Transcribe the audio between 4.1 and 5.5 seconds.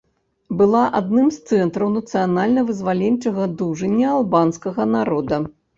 албанскага народа.